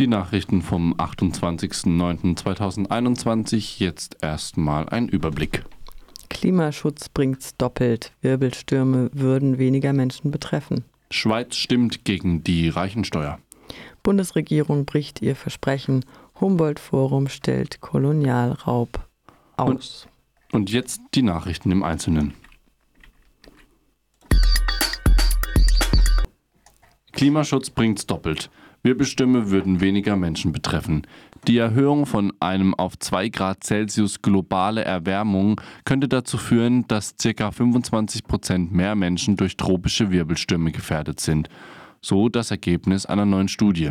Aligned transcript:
Die 0.00 0.06
Nachrichten 0.06 0.62
vom 0.62 0.94
28.09.2021. 0.94 3.78
Jetzt 3.78 4.16
erstmal 4.22 4.88
ein 4.88 5.10
Überblick. 5.10 5.62
Klimaschutz 6.30 7.10
bringt's 7.10 7.54
doppelt. 7.58 8.12
Wirbelstürme 8.22 9.10
würden 9.12 9.58
weniger 9.58 9.92
Menschen 9.92 10.30
betreffen. 10.30 10.86
Schweiz 11.10 11.56
stimmt 11.56 12.06
gegen 12.06 12.42
die 12.42 12.70
Reichensteuer. 12.70 13.40
Bundesregierung 14.02 14.86
bricht 14.86 15.20
ihr 15.20 15.36
Versprechen. 15.36 16.02
Humboldt-Forum 16.40 17.28
stellt 17.28 17.82
Kolonialraub 17.82 19.06
aus. 19.58 20.06
Und, 20.06 20.08
und 20.52 20.70
jetzt 20.70 21.00
die 21.14 21.22
Nachrichten 21.22 21.70
im 21.70 21.82
Einzelnen. 21.82 22.34
Klimaschutz 27.12 27.70
bringt's 27.70 28.06
doppelt. 28.06 28.50
Wirbelstürme 28.82 29.50
würden 29.50 29.80
weniger 29.80 30.16
Menschen 30.16 30.52
betreffen. 30.52 31.06
Die 31.46 31.58
Erhöhung 31.58 32.06
von 32.06 32.32
einem 32.40 32.74
auf 32.74 32.98
2 32.98 33.28
Grad 33.28 33.62
Celsius 33.62 34.22
globale 34.22 34.84
Erwärmung 34.84 35.60
könnte 35.84 36.08
dazu 36.08 36.38
führen, 36.38 36.86
dass 36.88 37.14
ca. 37.16 37.50
25 37.50 38.24
Prozent 38.24 38.72
mehr 38.72 38.94
Menschen 38.94 39.36
durch 39.36 39.58
tropische 39.58 40.10
Wirbelstürme 40.10 40.72
gefährdet 40.72 41.20
sind. 41.20 41.50
So 42.00 42.30
das 42.30 42.50
Ergebnis 42.50 43.04
einer 43.04 43.26
neuen 43.26 43.48
Studie. 43.48 43.90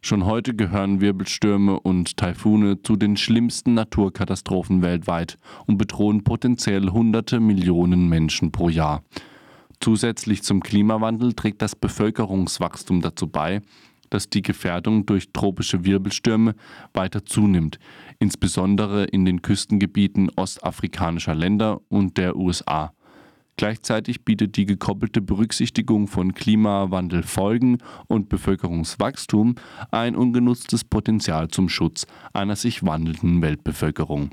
Schon 0.00 0.24
heute 0.24 0.54
gehören 0.54 1.00
Wirbelstürme 1.00 1.80
und 1.80 2.16
Taifune 2.16 2.82
zu 2.82 2.96
den 2.96 3.16
schlimmsten 3.16 3.74
Naturkatastrophen 3.74 4.80
weltweit 4.80 5.38
und 5.66 5.76
bedrohen 5.76 6.22
potenziell 6.22 6.90
hunderte 6.90 7.40
Millionen 7.40 8.08
Menschen 8.08 8.52
pro 8.52 8.68
Jahr. 8.68 9.02
Zusätzlich 9.80 10.42
zum 10.42 10.60
Klimawandel 10.60 11.34
trägt 11.34 11.62
das 11.62 11.76
Bevölkerungswachstum 11.76 13.00
dazu 13.00 13.26
bei, 13.26 13.60
dass 14.10 14.30
die 14.30 14.42
Gefährdung 14.42 15.04
durch 15.04 15.32
tropische 15.32 15.84
Wirbelstürme 15.84 16.54
weiter 16.94 17.24
zunimmt, 17.26 17.78
insbesondere 18.18 19.04
in 19.04 19.24
den 19.24 19.42
Küstengebieten 19.42 20.30
ostafrikanischer 20.36 21.34
Länder 21.34 21.80
und 21.88 22.16
der 22.16 22.36
USA. 22.36 22.92
Gleichzeitig 23.58 24.24
bietet 24.24 24.56
die 24.56 24.66
gekoppelte 24.66 25.20
Berücksichtigung 25.20 26.06
von 26.06 26.32
Klimawandelfolgen 26.32 27.78
und 28.06 28.28
Bevölkerungswachstum 28.28 29.56
ein 29.90 30.14
ungenutztes 30.14 30.84
Potenzial 30.84 31.48
zum 31.48 31.68
Schutz 31.68 32.06
einer 32.32 32.54
sich 32.54 32.84
wandelnden 32.84 33.42
Weltbevölkerung. 33.42 34.30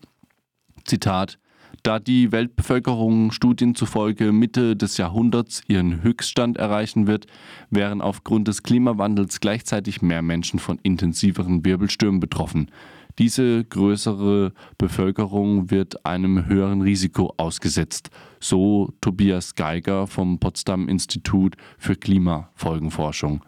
Zitat 0.86 1.40
da 1.82 2.00
die 2.00 2.32
Weltbevölkerung 2.32 3.32
Studien 3.32 3.76
zufolge 3.76 4.32
Mitte 4.32 4.76
des 4.76 4.98
Jahrhunderts 4.98 5.62
ihren 5.67 6.04
Höchststand 6.04 6.58
erreichen 6.58 7.08
wird, 7.08 7.26
wären 7.70 8.02
aufgrund 8.02 8.48
des 8.48 8.64
Klimawandels 8.64 9.39
gleichzeitig 9.39 10.02
mehr 10.02 10.22
Menschen 10.22 10.60
von 10.60 10.80
intensiveren 10.84 11.66
Wirbelstürmen 11.66 12.20
betroffen. 12.20 12.72
Diese 13.17 13.64
größere 13.64 14.52
Bevölkerung 14.78 15.72
wird 15.72 16.06
einem 16.06 16.48
höheren 16.48 16.82
Risiko 16.82 17.34
ausgesetzt, 17.38 18.10
so 18.48 18.94
Tobias 19.02 19.56
Geiger 19.56 20.08
vom 20.08 20.40
Potsdam 20.40 20.88
Institut 20.88 21.56
für 21.78 21.96
Klimafolgenforschung. 21.96 23.42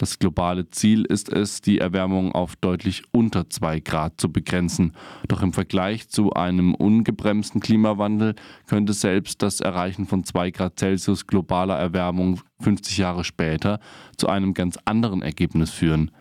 Das 0.00 0.18
globale 0.18 0.68
Ziel 0.70 1.04
ist 1.04 1.28
es, 1.28 1.60
die 1.60 1.78
Erwärmung 1.78 2.32
auf 2.32 2.56
deutlich 2.56 3.02
unter 3.12 3.50
2 3.50 3.80
Grad 3.80 4.18
zu 4.18 4.32
begrenzen. 4.32 4.94
Doch 5.28 5.42
im 5.42 5.52
Vergleich 5.52 6.08
zu 6.08 6.32
einem 6.32 6.74
ungebremsten 6.74 7.60
Klimawandel 7.60 8.34
könnte 8.66 8.94
selbst 8.94 9.42
das 9.42 9.60
Erreichen 9.60 10.06
von 10.06 10.24
2 10.24 10.52
Grad 10.52 10.78
Celsius 10.78 11.26
globaler 11.26 11.76
Erwärmung 11.76 12.40
50 12.60 12.96
Jahre 12.96 13.24
später 13.24 13.78
zu 14.16 14.28
einem 14.28 14.54
ganz 14.54 14.78
anderen 14.86 15.20
Ergebnis 15.20 15.70
führen. 15.70 16.12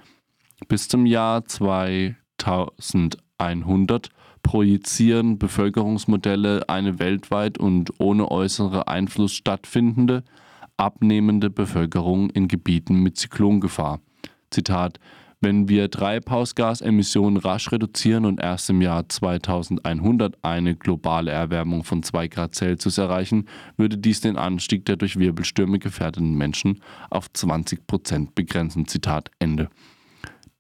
Bis 0.68 0.90
zum 0.90 1.06
Jahr 1.06 1.46
2100 1.46 4.10
projizieren 4.50 5.38
Bevölkerungsmodelle 5.38 6.68
eine 6.70 6.98
weltweit 6.98 7.60
und 7.60 7.92
ohne 8.00 8.32
äußere 8.32 8.88
Einfluss 8.88 9.34
stattfindende, 9.34 10.24
abnehmende 10.76 11.52
Bevölkerung 11.52 12.32
in 12.32 12.48
Gebieten 12.48 13.04
mit 13.04 13.16
Zyklongefahr. 13.16 14.00
Zitat 14.50 15.00
wenn 15.40 15.70
wir 15.70 15.90
Treibhausgasemissionen 15.90 17.38
rasch 17.38 17.72
reduzieren 17.72 18.26
und 18.26 18.42
erst 18.42 18.72
im 18.72 18.82
Jahr 18.82 19.08
2100 19.08 20.36
eine 20.42 20.76
globale 20.76 21.32
Erwärmung 21.32 21.86
von 21.86 22.02
2 22.04 22.28
Grad 22.28 22.56
Celsius 22.56 22.98
erreichen, 22.98 23.48
würde 23.78 24.00
dies 24.00 24.20
den 24.20 24.36
Anstieg 24.36 24.84
der 24.86 24.98
durch 24.98 25.18
Wirbelstürme 25.18 25.80
gefährdeten 25.80 26.34
Menschen 26.34 26.82
auf 27.10 27.32
20 27.32 27.88
Prozent 27.88 28.36
begrenzen. 28.36 28.86
Zitat 28.86 29.30
Ende. 29.40 29.70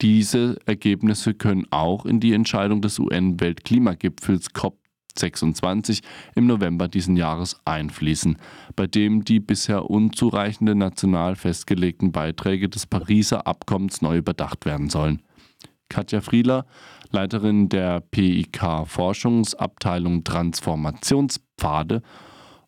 Diese 0.02 0.58
Ergebnisse 0.66 1.34
können 1.34 1.68
auch 1.72 2.06
in 2.06 2.22
die 2.22 2.34
Entscheidung 2.34 2.82
des 2.82 3.00
UN-Weltklimagipfels 3.00 4.54
COP 4.54 4.78
26 5.18 6.02
im 6.36 6.48
November 6.48 6.88
diesen 6.88 7.18
Jahres 7.18 7.60
einfließen, 7.66 8.38
bei 8.78 8.88
dem 8.88 9.26
die 9.26 9.42
bisher 9.42 9.90
unzureichende 9.90 10.76
national 10.76 11.36
festgelegten 11.36 12.14
Beiträge 12.14 12.70
des 12.70 12.86
Pariser 12.86 13.46
Abkommens 13.46 14.02
neu 14.02 14.18
überdacht 14.18 14.66
werden 14.66 14.90
sollen. 14.90 15.22
Katja 15.90 16.22
Frieler, 16.22 16.66
Leiterin 17.12 17.68
der 17.68 18.00
PIK 18.00 18.86
Forschungsabteilung 18.86 20.24
Transformationspfade, 20.24 22.04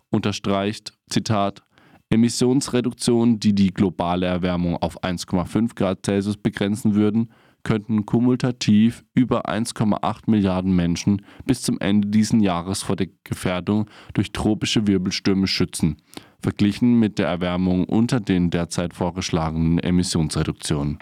unterstreicht, 0.09 0.93
Zitat, 1.09 1.63
Emissionsreduktionen, 2.11 3.39
die 3.39 3.55
die 3.55 3.73
globale 3.73 4.25
Erwärmung 4.25 4.75
auf 4.75 5.01
1,5 5.01 5.75
Grad 5.75 6.05
Celsius 6.05 6.35
begrenzen 6.35 6.93
würden, 6.93 7.29
könnten 7.63 8.05
kumulativ 8.05 9.05
über 9.13 9.47
1,8 9.49 10.29
Milliarden 10.29 10.75
Menschen 10.75 11.21
bis 11.45 11.61
zum 11.61 11.79
Ende 11.79 12.09
dieses 12.09 12.41
Jahres 12.41 12.83
vor 12.83 12.95
der 12.97 13.07
Gefährdung 13.23 13.89
durch 14.13 14.31
tropische 14.33 14.87
Wirbelstürme 14.87 15.47
schützen, 15.47 15.97
verglichen 16.41 16.99
mit 16.99 17.17
der 17.17 17.27
Erwärmung 17.27 17.85
unter 17.85 18.19
den 18.19 18.49
derzeit 18.49 18.93
vorgeschlagenen 18.93 19.79
Emissionsreduktionen. 19.79 20.99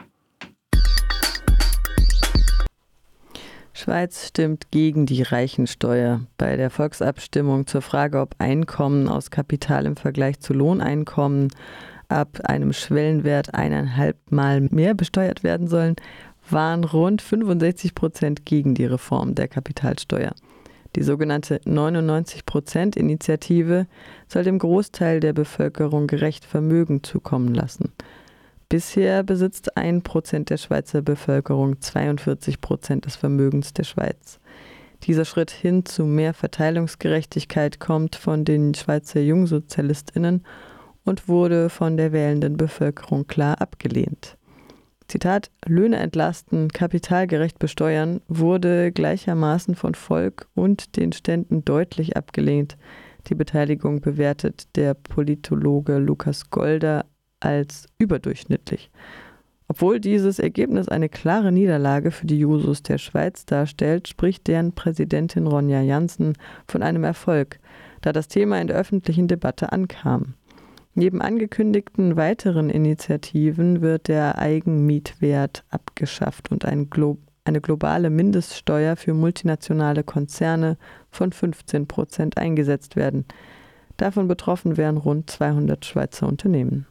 Schweiz 3.89 4.27
stimmt 4.27 4.69
gegen 4.69 5.07
die 5.07 5.23
Reichensteuer. 5.23 6.22
Bei 6.38 6.55
der 6.57 6.69
Volksabstimmung 6.69 7.66
zur 7.66 7.81
Frage, 7.81 8.19
ob 8.19 8.35
Einkommen 8.38 9.07
aus 9.07 9.31
Kapital 9.31 9.88
im 9.88 9.95
Vergleich 9.95 10.39
zu 10.39 10.53
Lohneinkommen 10.53 11.47
ab 12.07 12.39
einem 12.44 12.72
Schwellenwert 12.72 13.55
eineinhalb 13.55 14.16
Mal 14.29 14.61
mehr 14.61 14.94
besteuert 14.94 15.44
werden 15.44 15.67
sollen, 15.67 15.95
waren 16.51 16.83
rund 16.83 17.23
65 17.23 17.95
Prozent 17.95 18.45
gegen 18.45 18.75
die 18.75 18.85
Reform 18.85 19.33
der 19.33 19.47
Kapitalsteuer. 19.47 20.35
Die 20.95 21.01
sogenannte 21.01 21.59
99-Prozent-Initiative 21.66 23.88
soll 24.27 24.44
dem 24.44 24.59
Großteil 24.59 25.19
der 25.19 25.33
Bevölkerung 25.33 26.06
gerecht 26.06 26.45
Vermögen 26.45 27.03
zukommen 27.03 27.56
lassen. 27.56 27.91
Bisher 28.69 29.24
besitzt 29.24 29.78
ein 29.78 30.03
Prozent 30.03 30.52
der 30.52 30.57
Schweizer 30.57 31.02
Bevölkerung 31.02 31.81
42 31.81 32.62
Prozent 32.62 33.07
des 33.07 33.16
Vermögens 33.16 33.74
der 33.74 33.84
Schweiz. 33.84 34.40
Dieser 35.03 35.25
Schritt 35.25 35.50
hin 35.50 35.85
zu 35.85 36.06
mehr 36.06 36.35
Verteilungsgerechtigkeit 36.35 37.80
kommt 37.80 38.16
von 38.16 38.46
den 38.46 38.75
Schweizer 38.75 39.22
Jungsozialistinnen 39.22 40.46
und 41.03 41.28
wurde 41.28 41.69
von 41.69 41.97
der 41.97 42.12
wählenden 42.12 42.57
Bevölkerung 42.57 43.25
klar 43.25 43.59
abgelehnt. 43.59 44.38
Zitat, 45.07 45.50
Löhne 45.66 45.97
entlasten, 45.97 46.69
kapitalgerecht 46.69 47.57
besteuern, 47.57 48.22
wurde 48.28 48.91
gleichermaßen 48.91 49.74
von 49.74 49.96
Volk 49.96 50.47
und 50.53 50.96
den 50.96 51.12
Ständen 51.12 51.66
deutlich 51.66 52.16
abgelehnt. 52.16 52.77
Die 53.27 53.36
Beteiligung 53.36 54.01
bewertet 54.01 54.68
der 54.75 54.94
Politologe 54.94 55.98
Lukas 55.98 56.51
Golder 56.51 57.06
als 57.39 57.88
überdurchschnittlich. 57.97 58.89
Obwohl 59.68 60.00
dieses 60.00 60.39
Ergebnis 60.39 60.89
eine 60.89 61.09
klare 61.09 61.51
Niederlage 61.51 62.09
für 62.09 62.25
die 62.25 62.39
Jusos 62.39 62.81
der 62.81 62.97
Schweiz 62.97 63.45
darstellt, 63.45 64.07
spricht 64.07 64.47
deren 64.47 64.74
Präsidentin 64.74 65.45
Ronja 65.45 65.81
Janssen 65.81 66.33
von 66.68 66.81
einem 66.81 67.03
Erfolg, 67.03 67.59
da 68.01 68.12
das 68.12 68.27
Thema 68.27 68.59
in 68.59 68.68
der 68.68 68.77
öffentlichen 68.77 69.27
Debatte 69.27 69.71
ankam. 69.71 70.33
Neben 70.95 71.21
angekündigten 71.21 72.18
weiteren 72.18 72.71
Initiativen 72.71 73.81
wird 73.81 74.07
der 74.07 74.39
Eigenmietwert 74.39 75.63
abgeschafft 75.69 76.51
und 76.51 76.65
ein 76.65 76.89
Glo 76.89 77.18
eine 77.45 77.62
globale 77.62 78.09
Mindeststeuer 78.09 78.95
für 78.95 79.13
multinationale 79.13 80.03
Konzerne 80.03 80.77
von 81.09 81.31
15 81.31 81.88
Prozent 81.88 82.38
eingesetzt 82.38 82.95
werden. 82.95 83.25
Davon 83.97 84.27
betroffen 84.27 84.77
wären 84.77 84.97
rund 84.97 85.30
200 85.30 85.83
Schweizer 85.83 86.27
Unternehmen. 86.27 86.86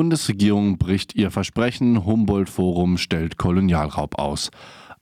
Bundesregierung 0.00 0.78
bricht 0.78 1.14
ihr 1.14 1.30
Versprechen, 1.30 2.06
Humboldt-Forum 2.06 2.96
stellt 2.96 3.36
Kolonialraub 3.36 4.18
aus. 4.18 4.50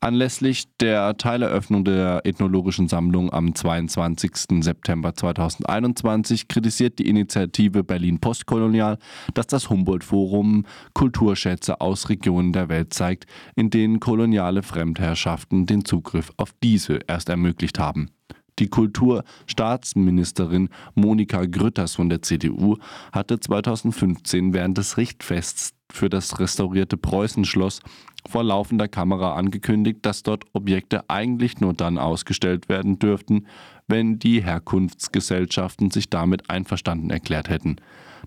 Anlässlich 0.00 0.65
der 0.81 1.17
Teileröffnung 1.17 1.85
der 1.85 2.23
ethnologischen 2.25 2.89
Sammlung 2.89 3.33
am 3.33 3.55
22. 3.55 4.61
September 4.61 5.15
2021 5.15 6.49
kritisiert 6.49 6.99
die 6.99 7.09
Initiative 7.09 7.85
Berlin 7.85 8.19
Postkolonial, 8.19 8.99
dass 9.35 9.47
das 9.47 9.71
Humboldt-Forum 9.71 10.67
Kulturschätze 10.95 11.81
aus 11.81 12.09
Regionen 12.09 12.53
der 12.53 12.69
Welt 12.69 12.93
zeigt, 12.93 13.27
in 13.55 13.71
denen 13.71 14.00
koloniale 14.00 14.65
Fremdherrschaften 14.65 15.67
den 15.67 15.85
Zugriff 15.85 16.33
auf 16.39 16.50
diese 16.61 16.99
erst 17.06 17.29
ermöglicht 17.29 17.79
haben. 17.79 18.11
Die 18.58 18.69
Kulturstaatsministerin 18.69 20.69
Monika 20.94 21.44
Grütters 21.44 21.94
von 21.94 22.08
der 22.08 22.22
CDU 22.22 22.76
hatte 23.12 23.38
2015 23.38 24.52
während 24.52 24.78
des 24.78 24.96
Richtfests 24.96 25.75
für 25.90 26.08
das 26.08 26.38
restaurierte 26.38 26.96
Preußenschloss 26.96 27.81
vor 28.28 28.44
laufender 28.44 28.88
Kamera 28.88 29.34
angekündigt, 29.34 30.00
dass 30.02 30.22
dort 30.22 30.44
Objekte 30.52 31.08
eigentlich 31.08 31.60
nur 31.60 31.72
dann 31.72 31.99
ausgestellt 31.99 32.69
werden 32.69 32.99
dürften, 32.99 33.46
wenn 33.87 34.19
die 34.19 34.43
Herkunftsgesellschaften 34.43 35.90
sich 35.90 36.11
damit 36.11 36.50
einverstanden 36.50 37.11
erklärt 37.11 37.49
hätten. 37.49 37.76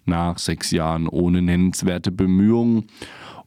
Nach 0.06 0.40
sechs 0.40 0.72
Jahren 0.72 1.08
ohne 1.08 1.44
nennenswerte 1.44 2.12
Bemühungen 2.12 2.88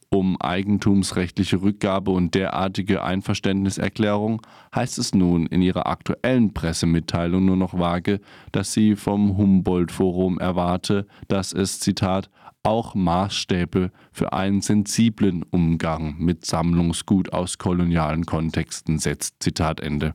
um 0.09 0.39
eigentumsrechtliche 0.39 1.61
Rückgabe 1.61 2.11
und 2.11 2.35
derartige 2.35 3.03
Einverständniserklärung 3.03 4.41
heißt 4.73 4.97
es 4.97 5.13
nun 5.13 5.45
in 5.47 5.61
ihrer 5.61 5.87
aktuellen 5.87 6.53
Pressemitteilung 6.53 7.45
nur 7.45 7.57
noch 7.57 7.77
vage, 7.77 8.21
dass 8.51 8.73
sie 8.73 8.95
vom 8.95 9.37
Humboldt-Forum 9.37 10.39
erwarte, 10.39 11.07
dass 11.27 11.53
es, 11.53 11.79
Zitat, 11.79 12.29
auch 12.63 12.95
Maßstäbe 12.95 13.91
für 14.11 14.33
einen 14.33 14.61
sensiblen 14.61 15.43
Umgang 15.43 16.15
mit 16.17 16.45
Sammlungsgut 16.45 17.31
aus 17.31 17.57
kolonialen 17.57 18.25
Kontexten 18.25 18.97
setzt. 18.97 19.35
Zitat 19.41 19.79
Ende. 19.79 20.13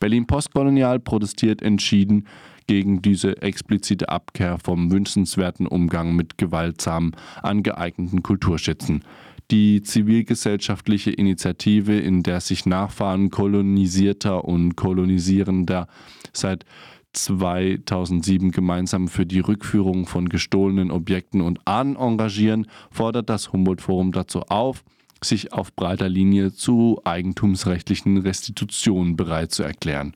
Berlin 0.00 0.26
Postkolonial 0.26 0.98
protestiert 0.98 1.62
entschieden 1.62 2.26
gegen 2.68 3.02
diese 3.02 3.42
explizite 3.42 4.08
Abkehr 4.08 4.58
vom 4.62 4.92
wünschenswerten 4.92 5.66
Umgang 5.66 6.14
mit 6.14 6.38
gewaltsam 6.38 7.12
angeeigneten 7.42 8.22
Kulturschätzen. 8.22 9.02
Die 9.50 9.82
zivilgesellschaftliche 9.82 11.10
Initiative, 11.10 11.98
in 11.98 12.22
der 12.22 12.40
sich 12.40 12.66
Nachfahren 12.66 13.30
kolonisierter 13.30 14.44
und 14.44 14.76
kolonisierender 14.76 15.88
seit 16.34 16.66
2007 17.14 18.50
gemeinsam 18.50 19.08
für 19.08 19.24
die 19.24 19.40
Rückführung 19.40 20.06
von 20.06 20.28
gestohlenen 20.28 20.90
Objekten 20.90 21.40
und 21.40 21.60
Ahnen 21.64 21.96
engagieren, 21.96 22.66
fordert 22.90 23.30
das 23.30 23.50
Humboldt-Forum 23.52 24.12
dazu 24.12 24.42
auf, 24.42 24.84
sich 25.24 25.54
auf 25.54 25.74
breiter 25.74 26.10
Linie 26.10 26.52
zu 26.52 27.00
eigentumsrechtlichen 27.04 28.18
Restitutionen 28.18 29.16
bereit 29.16 29.52
zu 29.52 29.62
erklären. 29.62 30.14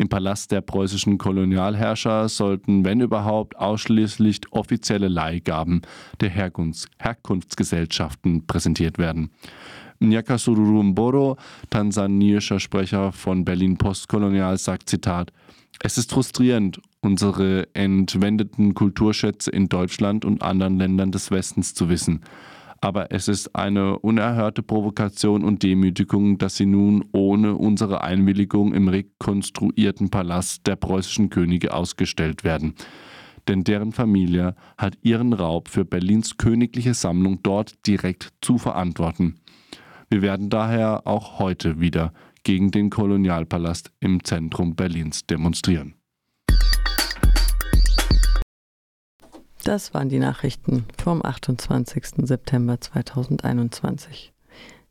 Im 0.00 0.08
Palast 0.08 0.50
der 0.50 0.62
preußischen 0.62 1.18
Kolonialherrscher 1.18 2.30
sollten, 2.30 2.86
wenn 2.86 3.02
überhaupt, 3.02 3.58
ausschließlich 3.58 4.40
offizielle 4.50 5.08
Leihgaben 5.08 5.82
der 6.22 6.30
Herkunfts 6.30 6.88
Herkunftsgesellschaften 6.98 8.46
präsentiert 8.46 8.96
werden. 8.96 9.28
Nyakasururu 9.98 10.82
Mboro, 10.84 11.36
tansanischer 11.68 12.60
Sprecher 12.60 13.12
von 13.12 13.44
Berlin 13.44 13.76
Postkolonial, 13.76 14.56
sagt 14.56 14.88
Zitat, 14.88 15.34
es 15.82 15.98
ist 15.98 16.12
frustrierend, 16.12 16.80
unsere 17.02 17.68
entwendeten 17.74 18.72
Kulturschätze 18.72 19.50
in 19.50 19.68
Deutschland 19.68 20.24
und 20.24 20.42
anderen 20.42 20.78
Ländern 20.78 21.12
des 21.12 21.30
Westens 21.30 21.74
zu 21.74 21.90
wissen. 21.90 22.22
Aber 22.80 23.12
es 23.12 23.28
ist 23.28 23.54
eine 23.54 23.98
unerhörte 23.98 24.62
Provokation 24.62 25.44
und 25.44 25.62
Demütigung, 25.62 26.38
dass 26.38 26.56
sie 26.56 26.66
nun 26.66 27.04
ohne 27.12 27.54
unsere 27.54 28.02
Einwilligung 28.02 28.72
im 28.72 28.88
rekonstruierten 28.88 30.08
Palast 30.08 30.66
der 30.66 30.76
preußischen 30.76 31.28
Könige 31.28 31.74
ausgestellt 31.74 32.42
werden. 32.42 32.74
Denn 33.48 33.64
deren 33.64 33.92
Familie 33.92 34.54
hat 34.78 34.96
ihren 35.02 35.32
Raub 35.32 35.68
für 35.68 35.84
Berlins 35.84 36.38
königliche 36.38 36.94
Sammlung 36.94 37.42
dort 37.42 37.86
direkt 37.86 38.30
zu 38.40 38.58
verantworten. 38.58 39.40
Wir 40.08 40.22
werden 40.22 40.50
daher 40.50 41.06
auch 41.06 41.38
heute 41.38 41.80
wieder 41.80 42.12
gegen 42.44 42.70
den 42.70 42.90
Kolonialpalast 42.90 43.92
im 44.00 44.24
Zentrum 44.24 44.74
Berlins 44.74 45.26
demonstrieren. 45.26 45.99
Das 49.64 49.92
waren 49.92 50.08
die 50.08 50.18
Nachrichten 50.18 50.86
vom 50.96 51.22
28. 51.22 52.26
September 52.26 52.80
2021. 52.80 54.32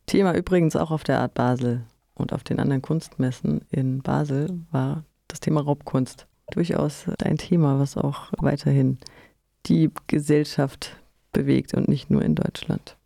Thema 0.06 0.34
übrigens 0.34 0.76
auch 0.76 0.92
auf 0.92 1.02
der 1.02 1.20
Art 1.20 1.34
Basel 1.34 1.82
und 2.14 2.32
auf 2.32 2.44
den 2.44 2.60
anderen 2.60 2.80
Kunstmessen 2.80 3.62
in 3.70 4.00
Basel 4.00 4.60
war 4.70 5.04
das 5.26 5.40
Thema 5.40 5.62
Raubkunst. 5.62 6.28
Durchaus 6.52 7.06
ein 7.22 7.36
Thema, 7.36 7.80
was 7.80 7.96
auch 7.96 8.32
weiterhin 8.38 8.98
die 9.66 9.90
Gesellschaft 10.06 10.96
bewegt 11.32 11.74
und 11.74 11.88
nicht 11.88 12.08
nur 12.10 12.22
in 12.22 12.36
Deutschland. 12.36 12.96